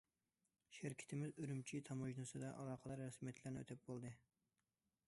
[0.77, 4.15] شىركىتىمىز ئۈرۈمچى تاموژنىسىدا ئالاقىدار رەسمىيەتلەرنى ئۆتەپ بولدى.